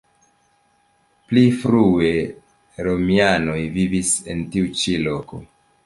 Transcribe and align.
Pli 1.31 1.43
frue 1.59 2.09
romianoj 2.89 3.59
vivis 3.79 4.13
en 4.35 4.45
tiu 4.57 4.77
ĉi 4.83 4.99
loko. 5.11 5.45